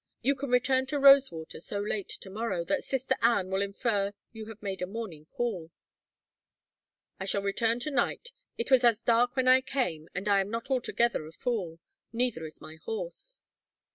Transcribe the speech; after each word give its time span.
You 0.23 0.33
can 0.33 0.49
return 0.49 0.87
to 0.87 0.97
Rosewater 0.97 1.59
so 1.59 1.79
late 1.79 2.09
to 2.09 2.29
morrow 2.31 2.63
that 2.65 2.83
Sister 2.83 3.13
Ann 3.21 3.51
will 3.51 3.61
infer 3.61 4.13
you 4.31 4.47
have 4.47 4.59
made 4.63 4.81
a 4.81 4.87
morning 4.87 5.25
call." 5.25 5.69
"I 7.19 7.25
shall 7.25 7.43
return 7.43 7.79
to 7.81 7.91
night. 7.91 8.31
It 8.57 8.71
was 8.71 8.83
as 8.83 9.03
dark 9.03 9.35
when 9.35 9.47
I 9.47 9.61
came, 9.61 10.09
and 10.15 10.27
I 10.27 10.41
am 10.41 10.49
not 10.49 10.71
altogether 10.71 11.27
a 11.27 11.31
fool. 11.31 11.77
Neither 12.11 12.47
is 12.47 12.59
my 12.59 12.77
horse." 12.77 13.41